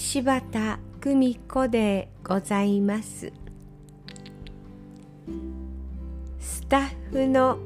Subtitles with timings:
[0.00, 3.32] 柴田久美子でございます。
[6.38, 7.58] スタッフの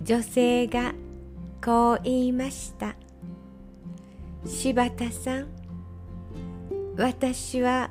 [0.00, 0.94] 女性が
[1.62, 2.94] こう言いました。
[4.46, 5.48] 柴田さん
[6.96, 7.90] 私は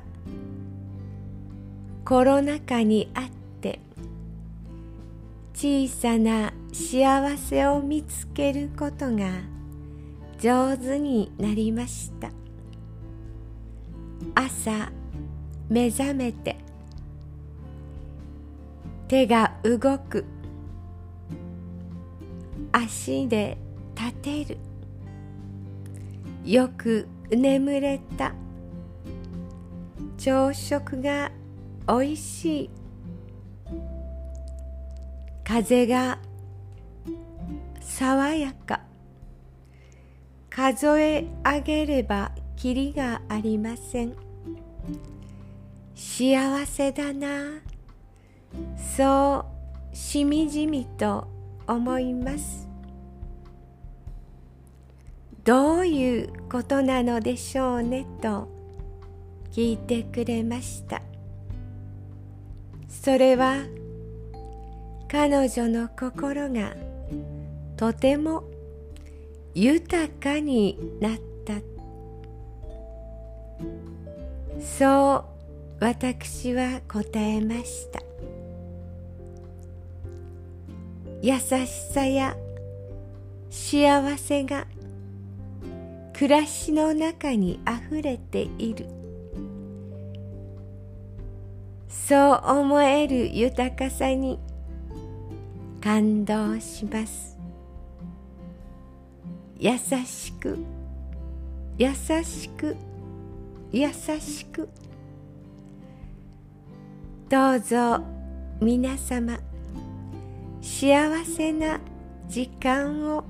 [2.06, 3.28] コロナ禍にあっ
[3.60, 3.80] て
[5.52, 9.28] 小さな幸せを見つけることが
[10.38, 12.30] 上手になりました。
[14.34, 14.90] 朝
[15.68, 16.64] 目覚めて
[19.08, 20.24] 手が動く。
[22.72, 23.56] 足で
[23.94, 24.58] 立てる。
[26.44, 28.32] よく眠れた。
[30.16, 31.30] 朝食が
[31.86, 32.70] おいしい。
[35.44, 36.18] 風が
[37.80, 38.80] 爽やか。
[40.50, 44.14] 数え上げればきりがありません。
[45.94, 47.60] 幸せだな。
[48.96, 49.44] そ
[49.92, 51.26] うしみじみと
[51.66, 52.68] 思います。
[55.44, 58.48] どういうことなのでしょうねと
[59.52, 61.02] 聞いてくれました。
[62.88, 63.66] それは
[65.08, 66.74] 彼女の心が
[67.76, 68.44] とても
[69.54, 71.54] 豊かになった
[74.60, 75.24] そう
[75.80, 78.00] 私は答えました。
[81.22, 82.36] 優しさや
[83.50, 84.66] 幸せが
[86.12, 88.86] 暮らしの中にあふれている。
[91.88, 94.38] そう思える豊かさに
[95.80, 97.38] 感動します。
[99.58, 100.58] 優しく
[101.78, 102.76] 優しく
[103.76, 104.68] 優しく。
[107.28, 108.04] どうぞ
[108.60, 109.36] 皆様
[110.62, 111.80] 幸せな
[112.28, 113.24] 時間を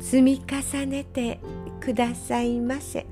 [0.00, 1.40] 積み重ねて
[1.78, 3.06] くださいませ。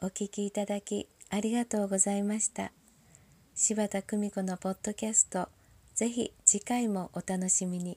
[0.00, 2.70] お聞きいただきありがとうございました。
[3.56, 5.55] 柴田久美子のポッドキャスト。
[5.96, 7.96] ぜひ次回もお楽しみに。